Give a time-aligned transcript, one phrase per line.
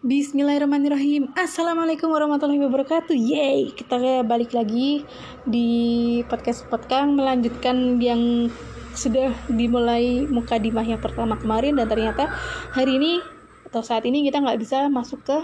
[0.00, 1.28] Bismillahirrahmanirrahim.
[1.36, 3.12] Assalamualaikum warahmatullahi wabarakatuh.
[3.12, 5.04] Yeay Kita balik lagi
[5.44, 5.68] di
[6.24, 8.48] podcast podcast Melanjutkan yang
[8.96, 11.76] sudah dimulai muka dimah yang pertama kemarin.
[11.76, 12.32] Dan ternyata
[12.72, 13.20] hari ini
[13.68, 15.36] Atau saat ini kita nggak bisa masuk ke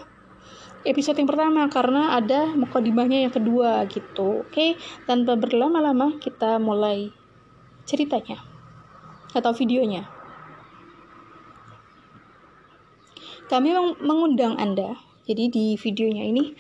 [0.89, 4.41] episode yang pertama Karena ada muka dimahnya yang kedua gitu.
[4.41, 7.13] Oke Tanpa berlama-lama kita mulai
[7.85, 8.41] ceritanya
[9.37, 10.16] Atau videonya
[13.47, 14.99] kami mengundang Anda.
[15.27, 16.55] Jadi di videonya ini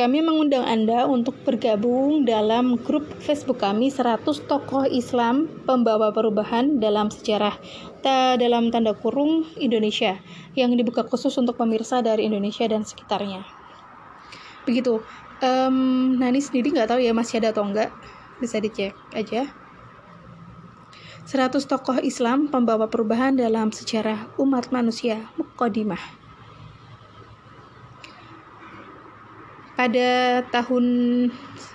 [0.00, 7.12] kami mengundang Anda untuk bergabung dalam grup Facebook kami 100 tokoh Islam pembawa perubahan dalam
[7.12, 7.52] sejarah
[8.00, 10.16] ta dalam tanda kurung Indonesia
[10.56, 13.44] yang dibuka khusus untuk pemirsa dari Indonesia dan sekitarnya.
[14.64, 15.04] Begitu.
[15.40, 17.92] Um, Nani sendiri nggak tahu ya masih ada atau enggak.
[18.40, 19.52] Bisa dicek aja.
[21.30, 26.02] 100 tokoh Islam pembawa perubahan dalam sejarah umat manusia Muqaddimah.
[29.78, 30.84] Pada tahun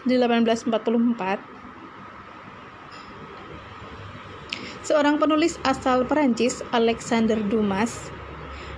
[0.04, 1.40] 1844,
[4.84, 8.12] seorang penulis asal Perancis, Alexander Dumas,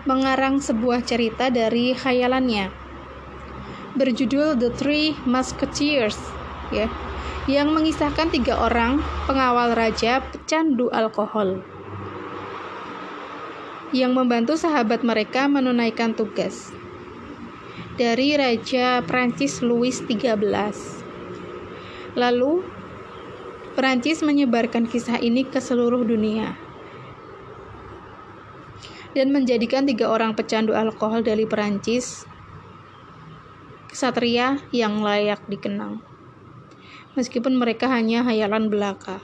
[0.05, 2.69] mengarang sebuah cerita dari khayalannya
[3.97, 6.21] berjudul The Three Musketeers,
[6.69, 6.85] ya
[7.47, 11.63] yang mengisahkan tiga orang pengawal raja pecandu alkohol
[13.95, 16.75] yang membantu sahabat mereka menunaikan tugas.
[17.95, 20.37] Dari Raja Prancis Louis XIII.
[22.13, 22.61] Lalu,
[23.73, 26.57] Prancis menyebarkan kisah ini ke seluruh dunia
[29.17, 32.25] dan menjadikan tiga orang pecandu alkohol dari Perancis
[33.89, 36.06] kesatria yang layak dikenang
[37.17, 39.17] meskipun mereka hanya hayalan belaka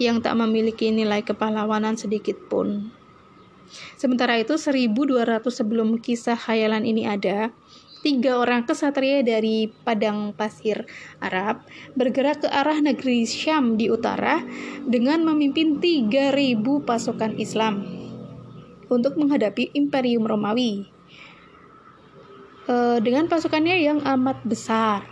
[0.00, 2.94] yang tak memiliki nilai kepahlawanan sedikit pun.
[3.98, 7.52] Sementara itu 1200 sebelum kisah hayalan ini ada,
[8.00, 10.88] tiga orang kesatria dari padang pasir
[11.20, 14.40] Arab bergerak ke arah negeri Syam di utara
[14.88, 17.84] dengan memimpin 3000 pasukan Islam
[18.88, 20.88] untuk menghadapi Imperium Romawi.
[22.70, 25.02] Eh, dengan pasukannya yang amat besar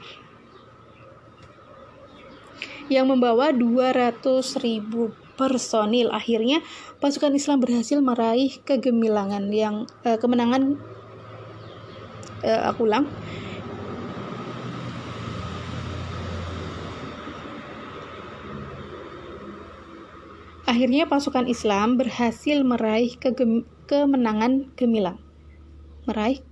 [2.89, 4.21] yang membawa 200
[4.61, 6.11] ribu personil.
[6.11, 6.65] Akhirnya
[6.99, 10.77] pasukan Islam berhasil meraih kegemilangan yang uh, kemenangan
[12.43, 13.07] uh, aku ulang
[20.69, 25.17] Akhirnya pasukan Islam berhasil meraih kegem kemenangan gemilang.
[26.05, 26.45] Meraih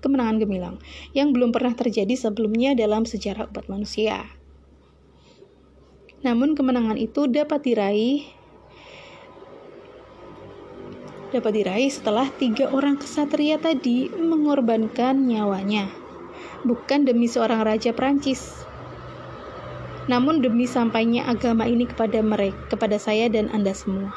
[0.00, 0.76] kemenangan gemilang
[1.12, 4.39] yang belum pernah terjadi sebelumnya dalam sejarah umat manusia.
[6.20, 8.40] Namun kemenangan itu dapat diraih
[11.30, 15.86] dapat diraih setelah tiga orang kesatria tadi mengorbankan nyawanya,
[16.66, 18.66] bukan demi seorang raja Prancis,
[20.10, 24.10] namun demi sampainya agama ini kepada mereka, kepada saya dan Anda semua.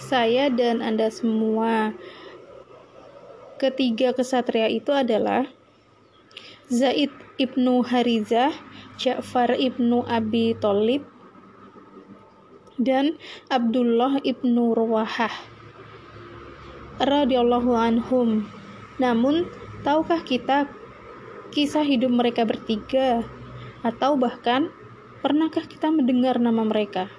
[0.00, 1.92] Saya dan Anda semua.
[3.60, 5.44] Ketiga kesatria itu adalah
[6.72, 8.48] Zaid ibnu Harizah,
[8.96, 11.04] Ja'far ibnu Abi Thalib,
[12.80, 13.20] dan
[13.52, 15.36] Abdullah ibnu Ruwahah
[16.96, 18.48] radhiyallahu anhum.
[18.96, 19.52] Namun,
[19.84, 20.64] tahukah kita
[21.52, 23.20] kisah hidup mereka bertiga
[23.84, 24.72] atau bahkan
[25.20, 27.12] pernahkah kita mendengar nama mereka?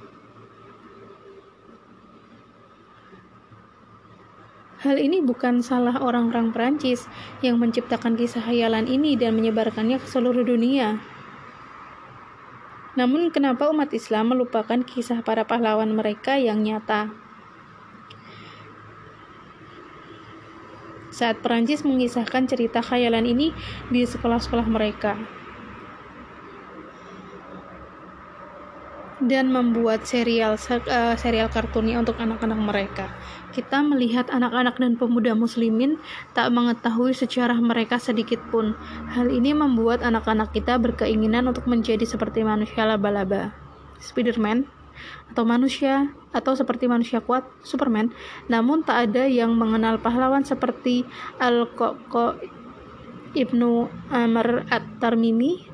[4.84, 7.08] Hal ini bukan salah orang-orang Perancis
[7.40, 11.00] yang menciptakan kisah hayalan ini dan menyebarkannya ke seluruh dunia.
[13.00, 17.16] Namun, kenapa umat Islam melupakan kisah para pahlawan mereka yang nyata?
[21.16, 23.56] Saat Perancis mengisahkan cerita khayalan ini
[23.88, 25.16] di sekolah-sekolah mereka,
[29.28, 33.06] dan membuat serial uh, serial kartunnya untuk anak-anak mereka.
[33.54, 36.02] Kita melihat anak-anak dan pemuda muslimin
[36.34, 38.74] tak mengetahui sejarah mereka sedikit pun.
[39.14, 43.54] Hal ini membuat anak-anak kita berkeinginan untuk menjadi seperti manusia laba-laba.
[44.02, 44.66] Spiderman
[45.34, 48.14] atau manusia atau seperti manusia kuat Superman
[48.46, 51.02] namun tak ada yang mengenal pahlawan seperti
[51.42, 52.38] Al-Qaqqa
[53.34, 55.73] Ibnu Amr At-Tarmimi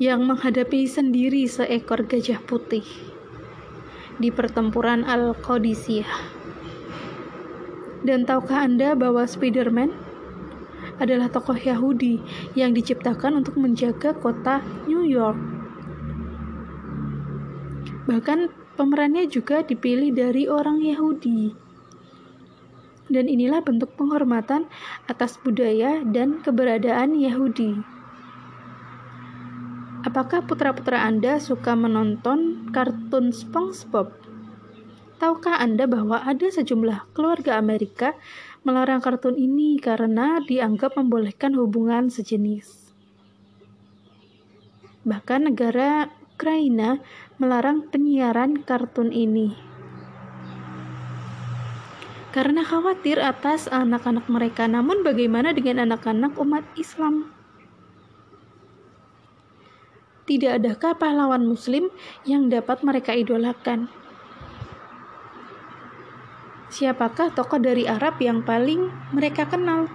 [0.00, 2.84] yang menghadapi sendiri seekor gajah putih
[4.20, 6.38] di pertempuran Al-Qadisiyah.
[8.04, 9.92] Dan tahukah Anda bahwa Spider-Man
[11.00, 12.20] adalah tokoh Yahudi
[12.52, 15.36] yang diciptakan untuk menjaga kota New York?
[18.08, 21.52] Bahkan pemerannya juga dipilih dari orang Yahudi.
[23.10, 24.70] Dan inilah bentuk penghormatan
[25.10, 27.99] atas budaya dan keberadaan Yahudi.
[30.10, 34.10] Apakah putra-putra Anda suka menonton kartun SpongeBob?
[35.22, 38.18] Tahukah Anda bahwa ada sejumlah keluarga Amerika
[38.66, 42.90] melarang kartun ini karena dianggap membolehkan hubungan sejenis?
[45.06, 46.98] Bahkan negara Ukraina
[47.38, 49.54] melarang penyiaran kartun ini
[52.34, 54.66] karena khawatir atas anak-anak mereka.
[54.66, 57.39] Namun bagaimana dengan anak-anak umat Islam?
[60.30, 61.90] Tidak adakah pahlawan muslim
[62.22, 63.90] yang dapat mereka idolakan?
[66.70, 69.90] Siapakah tokoh dari Arab yang paling mereka kenal?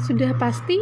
[0.00, 0.80] Sudah pasti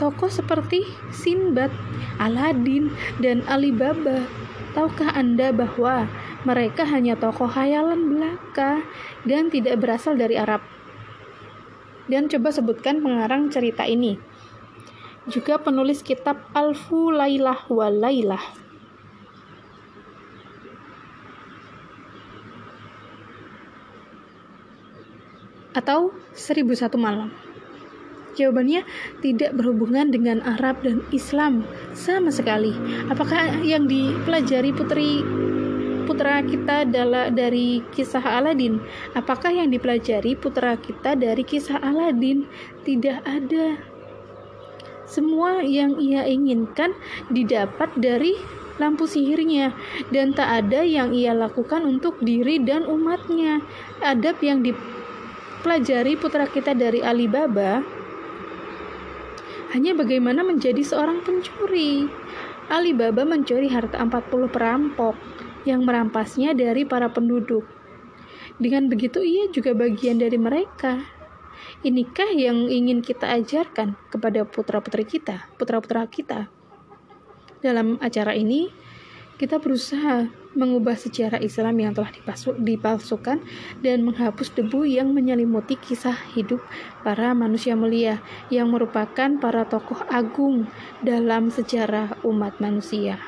[0.00, 1.68] tokoh seperti Sinbad,
[2.16, 2.88] Aladin,
[3.20, 4.24] dan Alibaba.
[4.72, 6.08] Tahukah Anda bahwa
[6.48, 8.88] mereka hanya tokoh hayalan belaka
[9.28, 10.64] dan tidak berasal dari Arab?
[12.08, 14.27] Dan coba sebutkan pengarang cerita ini.
[15.28, 18.68] Juga penulis kitab Alfu Lailah wa Lailah.
[25.78, 27.30] atau seribu satu malam?
[28.34, 28.86] Jawabannya
[29.18, 32.70] tidak berhubungan dengan Arab dan Islam sama sekali.
[33.10, 35.26] Apakah yang dipelajari putri
[36.06, 38.78] putra kita adalah dari kisah Aladin?
[39.18, 42.46] Apakah yang dipelajari putra kita dari kisah Aladin?
[42.86, 43.87] Tidak ada.
[45.08, 46.92] Semua yang ia inginkan
[47.32, 48.36] didapat dari
[48.78, 49.74] lampu sihirnya
[50.14, 53.64] dan tak ada yang ia lakukan untuk diri dan umatnya.
[54.04, 54.76] Adab yang di
[55.64, 57.82] pelajari putra kita dari Alibaba
[59.74, 62.08] hanya bagaimana menjadi seorang pencuri.
[62.68, 65.16] Alibaba mencuri harta 40 perampok
[65.64, 67.64] yang merampasnya dari para penduduk.
[68.56, 71.17] Dengan begitu ia juga bagian dari mereka.
[71.86, 76.50] Inikah yang ingin kita ajarkan kepada putra-putri kita, putra-putra kita?
[77.62, 78.70] Dalam acara ini,
[79.38, 80.26] kita berusaha
[80.58, 82.10] mengubah sejarah Islam yang telah
[82.58, 83.38] dipalsukan
[83.78, 86.58] dan menghapus debu yang menyelimuti kisah hidup
[87.06, 88.18] para manusia mulia
[88.50, 90.66] yang merupakan para tokoh agung
[91.06, 93.22] dalam sejarah umat manusia.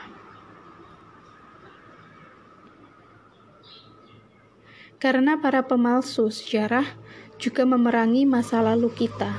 [5.01, 6.85] Karena para pemalsu sejarah
[7.41, 9.33] juga memerangi masa lalu kita.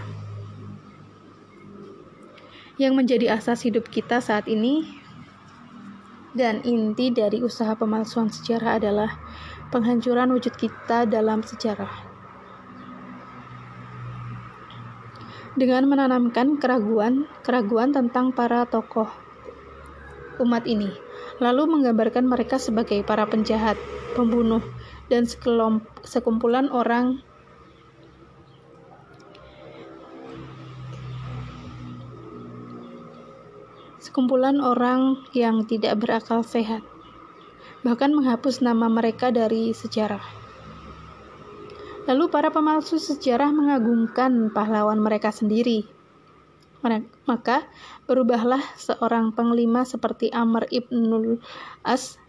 [2.81, 4.89] Yang menjadi asas hidup kita saat ini
[6.33, 9.21] dan inti dari usaha pemalsuan sejarah adalah
[9.69, 12.09] penghancuran wujud kita dalam sejarah.
[15.53, 19.11] Dengan menanamkan keraguan-keraguan tentang para tokoh
[20.41, 20.89] umat ini,
[21.37, 23.77] lalu menggambarkan mereka sebagai para penjahat,
[24.17, 24.63] pembunuh,
[25.11, 25.27] dan
[26.07, 27.21] sekumpulan orang
[34.11, 36.83] sekumpulan orang yang tidak berakal sehat,
[37.79, 40.19] bahkan menghapus nama mereka dari sejarah.
[42.11, 45.87] Lalu para pemalsu sejarah mengagungkan pahlawan mereka sendiri.
[47.23, 47.63] Maka
[48.03, 51.39] berubahlah seorang panglima seperti Amr ibnul
[51.79, 52.19] As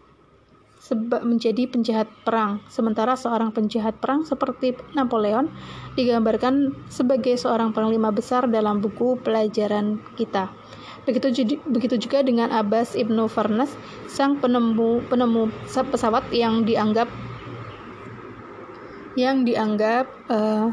[1.19, 5.51] menjadi penjahat perang, sementara seorang penjahat perang seperti Napoleon
[5.99, 10.47] digambarkan sebagai seorang panglima besar dalam buku pelajaran kita.
[11.03, 13.75] Begitu, begitu juga dengan Abbas ibnu Farnas,
[14.07, 17.11] sang penemu penemu pesawat yang dianggap
[19.13, 20.71] yang dianggap uh,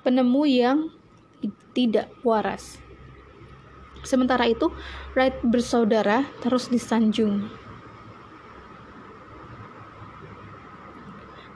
[0.00, 0.78] penemu yang
[1.76, 2.80] tidak waras.
[4.08, 4.72] Sementara itu,
[5.12, 7.57] Wright bersaudara terus disanjung.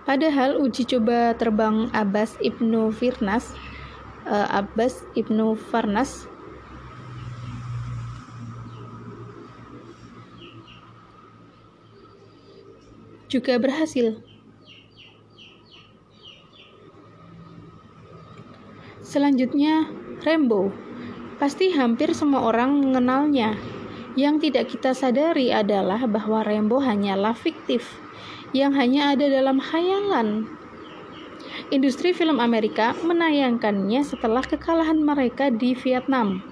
[0.02, 3.54] Padahal uji coba terbang Abbas ibnu Firnas,
[4.26, 6.26] uh, Abbas ibnu Farnas
[13.30, 14.18] juga berhasil.
[19.06, 19.86] Selanjutnya,
[20.26, 20.74] Rambo.
[21.38, 23.54] Pasti hampir semua orang mengenalnya.
[24.18, 28.01] Yang tidak kita sadari adalah bahwa Rambo hanyalah fiktif
[28.52, 30.48] yang hanya ada dalam khayalan.
[31.72, 36.44] Industri film Amerika menayangkannya setelah kekalahan mereka di Vietnam.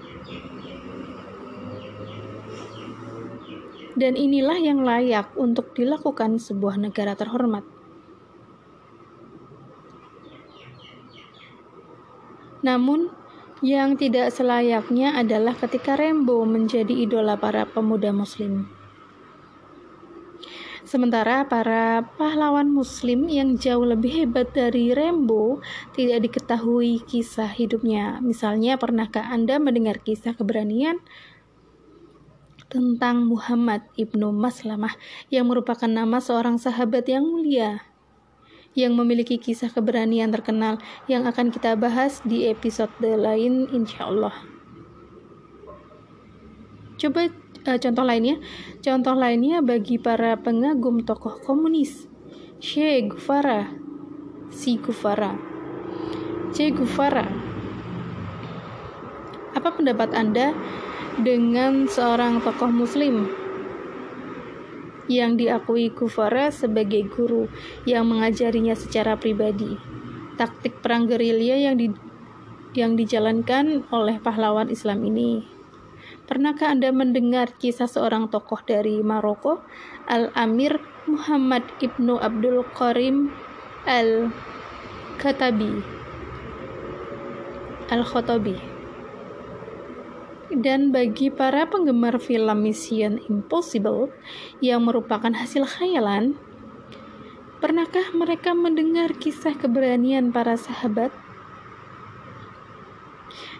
[3.93, 7.61] Dan inilah yang layak untuk dilakukan sebuah negara terhormat.
[12.65, 13.13] Namun,
[13.61, 18.65] Yang tidak selayaknya adalah ketika Rembo menjadi idola para pemuda muslim.
[20.91, 25.63] Sementara para pahlawan muslim yang jauh lebih hebat dari Rembo
[25.95, 28.19] tidak diketahui kisah hidupnya.
[28.19, 30.99] Misalnya, pernahkah Anda mendengar kisah keberanian
[32.67, 34.91] tentang Muhammad ibnu Maslamah
[35.31, 37.87] yang merupakan nama seorang sahabat yang mulia
[38.75, 40.75] yang memiliki kisah keberanian terkenal
[41.07, 44.35] yang akan kita bahas di episode lain insya Allah.
[46.99, 47.31] Coba
[47.67, 48.37] uh, contoh lainnya,
[48.81, 52.09] contoh lainnya bagi para pengagum tokoh komunis,
[52.61, 53.73] Che Guevara,
[54.53, 55.33] si Guevara,
[56.53, 57.25] Che Guevara.
[59.51, 60.55] Apa pendapat Anda
[61.19, 63.27] dengan seorang tokoh Muslim
[65.11, 67.51] yang diakui Guevara sebagai guru
[67.83, 69.75] yang mengajarinya secara pribadi?
[70.39, 71.91] Taktik perang gerilya yang di,
[72.73, 75.50] yang dijalankan oleh pahlawan Islam ini
[76.31, 79.67] Pernahkah Anda mendengar kisah seorang tokoh dari Maroko,
[80.07, 83.35] Al-Amir Muhammad Ibnu Abdul Karim
[83.83, 85.83] Al-Khatabi?
[87.91, 88.55] Al-Khotobi.
[90.55, 94.07] Dan bagi para penggemar film Mission Impossible
[94.63, 96.39] yang merupakan hasil khayalan,
[97.59, 101.11] pernahkah mereka mendengar kisah keberanian para sahabat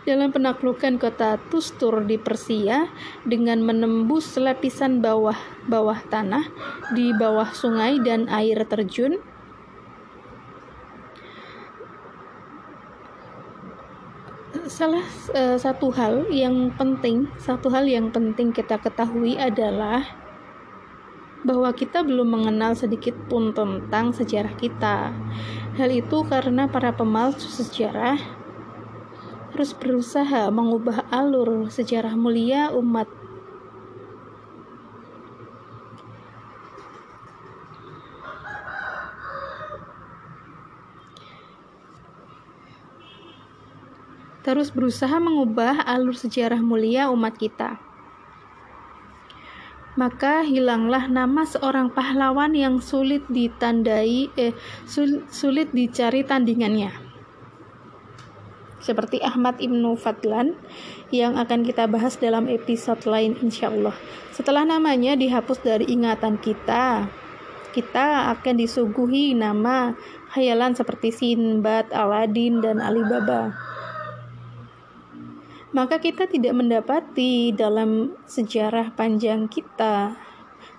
[0.03, 2.89] dalam penaklukan kota Tustur di Persia
[3.27, 5.37] dengan menembus lapisan bawah
[5.69, 6.49] bawah tanah
[6.97, 9.21] di bawah sungai dan air terjun.
[14.71, 15.03] Salah
[15.35, 20.21] uh, satu hal yang penting, satu hal yang penting kita ketahui adalah
[21.41, 25.09] bahwa kita belum mengenal sedikit pun tentang sejarah kita.
[25.77, 28.40] Hal itu karena para pemalsu sejarah
[29.51, 33.11] terus berusaha mengubah alur sejarah mulia umat
[44.41, 47.77] terus berusaha mengubah alur sejarah mulia umat kita.
[49.99, 54.55] Maka hilanglah nama seorang pahlawan yang sulit ditandai, eh,
[55.29, 57.10] sulit dicari tandingannya
[58.81, 60.57] seperti Ahmad Ibnu Fadlan
[61.13, 63.95] yang akan kita bahas dalam episode lain insya Allah.
[64.33, 67.07] Setelah namanya dihapus dari ingatan kita,
[67.71, 69.95] kita akan disuguhi nama
[70.35, 73.55] khayalan seperti Sinbad, Aladin, dan Alibaba.
[75.71, 80.19] Maka kita tidak mendapati dalam sejarah panjang kita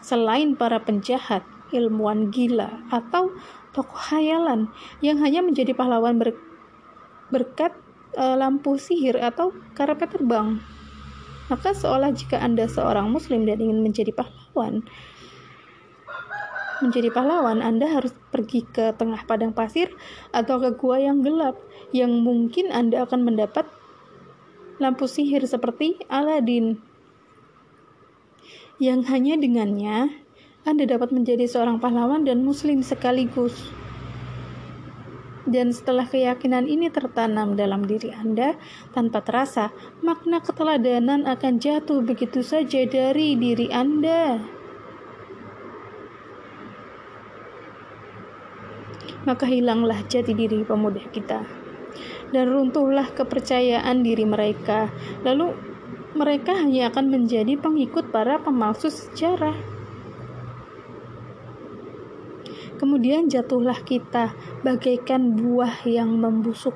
[0.04, 1.40] selain para penjahat,
[1.72, 3.32] ilmuwan gila, atau
[3.72, 4.68] tokoh khayalan
[5.00, 6.36] yang hanya menjadi pahlawan ber
[7.32, 7.72] berkat
[8.16, 10.60] uh, lampu sihir atau karpet terbang.
[11.50, 14.86] Maka seolah jika Anda seorang muslim dan ingin menjadi pahlawan,
[16.80, 19.92] menjadi pahlawan, Anda harus pergi ke tengah padang pasir
[20.34, 21.60] atau ke gua yang gelap
[21.92, 23.68] yang mungkin Anda akan mendapat
[24.80, 26.80] lampu sihir seperti Aladin.
[28.82, 30.10] Yang hanya dengannya
[30.66, 33.81] Anda dapat menjadi seorang pahlawan dan muslim sekaligus.
[35.42, 38.54] Dan setelah keyakinan ini tertanam dalam diri Anda
[38.94, 44.38] tanpa terasa, makna keteladanan akan jatuh begitu saja dari diri Anda.
[49.26, 51.42] Maka hilanglah jati diri pemuda kita.
[52.30, 54.90] Dan runtuhlah kepercayaan diri mereka.
[55.26, 55.52] Lalu
[56.14, 59.81] mereka hanya akan menjadi pengikut para pemalsu sejarah.
[62.82, 64.34] Kemudian jatuhlah kita
[64.66, 66.74] bagaikan buah yang membusuk.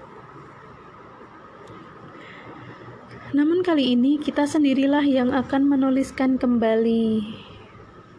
[3.35, 7.27] Namun kali ini kita sendirilah yang akan menuliskan kembali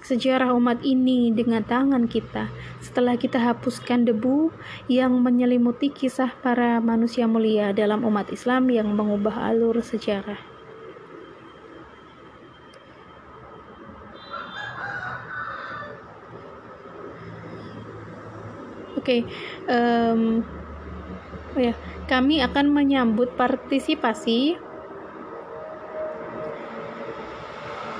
[0.04, 2.52] sejarah umat ini dengan tangan kita
[2.84, 4.52] setelah kita hapuskan debu
[4.92, 10.57] yang menyelimuti kisah para manusia mulia dalam umat Islam yang mengubah alur sejarah.
[19.08, 19.24] Okay.
[19.72, 20.44] um,
[21.56, 21.72] oh ya,
[22.12, 24.60] kami akan menyambut partisipasi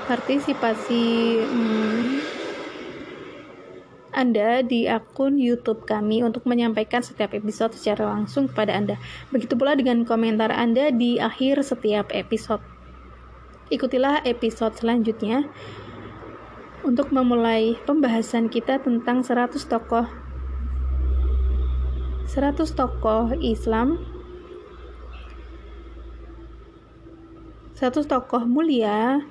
[0.04, 1.04] partisipasi
[1.44, 2.20] hmm,
[4.12, 8.96] Anda di akun YouTube kami untuk menyampaikan setiap episode secara langsung kepada Anda.
[9.28, 12.64] Begitu pula dengan komentar Anda di akhir setiap episode.
[13.68, 15.44] Ikutilah episode selanjutnya
[16.88, 20.27] untuk memulai pembahasan kita tentang 100 tokoh
[22.28, 24.04] 100 tokoh Islam.
[27.72, 29.24] Satu tokoh mulia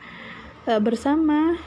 [0.66, 1.62] uh, bersama.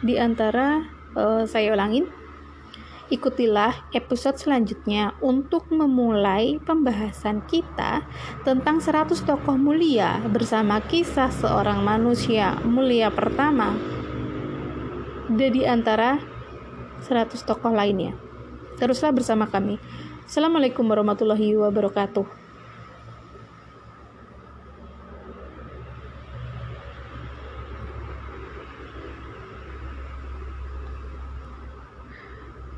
[0.00, 2.08] Di antara uh, saya ulangin
[3.12, 8.00] Ikutilah episode selanjutnya untuk memulai pembahasan kita
[8.48, 13.76] tentang 100 tokoh mulia bersama kisah seorang manusia mulia pertama.
[15.28, 16.16] Di antara
[17.04, 18.23] 100 tokoh lainnya.
[18.74, 19.78] Teruslah bersama kami.
[20.26, 22.44] Assalamualaikum warahmatullahi wabarakatuh.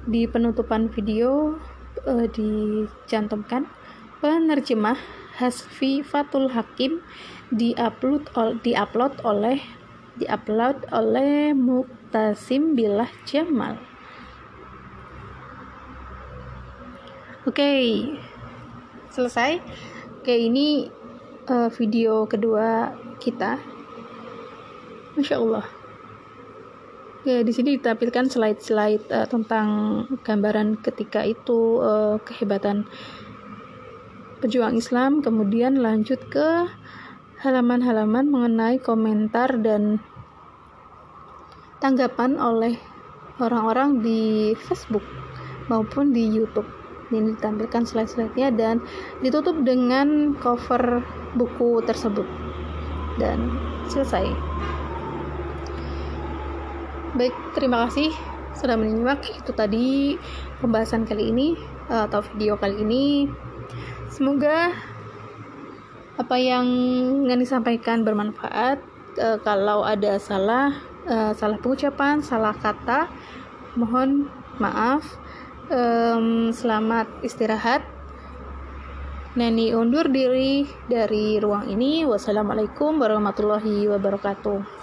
[0.07, 1.59] di penutupan video
[2.07, 3.67] uh, dicantumkan
[4.23, 4.95] penerjemah
[5.37, 7.03] Hasfi Fatul Hakim
[7.51, 9.61] diupload ol, diupload oleh
[10.17, 13.96] diupload oleh Muktasim Bilah Jamal.
[17.47, 17.87] Oke, okay.
[19.15, 19.63] selesai.
[20.19, 20.91] Oke, okay, ini
[21.47, 22.91] uh, video kedua
[23.23, 23.63] kita.
[25.15, 25.63] Masya Allah.
[27.23, 29.67] Ya, di sini ditampilkan slide-slide uh, tentang
[30.27, 32.91] gambaran ketika itu uh, kehebatan
[34.43, 36.67] pejuang Islam, kemudian lanjut ke
[37.47, 40.03] halaman-halaman mengenai komentar dan
[41.79, 42.75] tanggapan oleh
[43.39, 45.07] orang-orang di Facebook
[45.71, 46.86] maupun di YouTube.
[47.11, 48.83] Ini ditampilkan slide-slide-nya dan
[49.23, 51.07] ditutup dengan cover
[51.39, 52.27] buku tersebut.
[53.17, 53.55] Dan
[53.87, 54.27] selesai.
[57.17, 58.13] Baik, terima kasih
[58.59, 59.25] sudah menyimak.
[59.31, 60.19] Itu tadi
[60.61, 61.57] pembahasan kali ini
[61.89, 63.31] eh, atau video kali ini.
[64.11, 64.73] Semoga
[66.17, 66.65] apa yang
[67.29, 68.81] ingin disampaikan bermanfaat.
[69.17, 70.77] Uh, kalau ada salah,
[71.09, 73.09] uh, salah pengucapan, salah kata,
[73.73, 74.29] mohon
[74.61, 75.05] maaf.
[75.67, 77.83] Um, selamat istirahat.
[79.35, 82.07] Neni undur diri dari ruang ini.
[82.07, 84.76] Wassalamualaikum warahmatullahi wabarakatuh.